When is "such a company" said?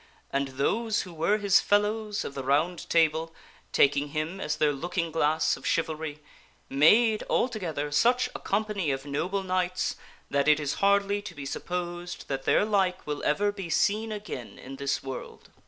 7.91-8.89